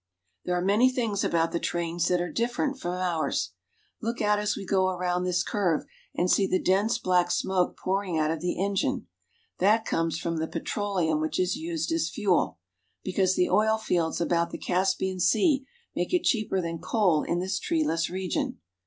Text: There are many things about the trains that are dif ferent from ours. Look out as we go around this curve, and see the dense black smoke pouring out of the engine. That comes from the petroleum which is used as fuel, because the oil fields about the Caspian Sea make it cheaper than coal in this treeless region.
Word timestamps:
There 0.45 0.55
are 0.57 0.65
many 0.65 0.89
things 0.89 1.23
about 1.23 1.51
the 1.51 1.59
trains 1.59 2.07
that 2.07 2.19
are 2.19 2.31
dif 2.31 2.55
ferent 2.55 2.79
from 2.79 2.95
ours. 2.95 3.51
Look 4.01 4.19
out 4.19 4.39
as 4.39 4.55
we 4.57 4.65
go 4.65 4.87
around 4.89 5.25
this 5.25 5.43
curve, 5.43 5.85
and 6.15 6.27
see 6.27 6.47
the 6.47 6.59
dense 6.59 6.97
black 6.97 7.29
smoke 7.29 7.77
pouring 7.77 8.17
out 8.17 8.31
of 8.31 8.41
the 8.41 8.59
engine. 8.59 9.05
That 9.59 9.85
comes 9.85 10.17
from 10.17 10.37
the 10.37 10.47
petroleum 10.47 11.21
which 11.21 11.39
is 11.39 11.55
used 11.55 11.91
as 11.91 12.09
fuel, 12.09 12.57
because 13.03 13.35
the 13.35 13.51
oil 13.51 13.77
fields 13.77 14.19
about 14.19 14.49
the 14.49 14.57
Caspian 14.57 15.19
Sea 15.19 15.67
make 15.95 16.15
it 16.15 16.23
cheaper 16.23 16.59
than 16.61 16.79
coal 16.79 17.21
in 17.21 17.37
this 17.37 17.59
treeless 17.59 18.09
region. 18.09 18.59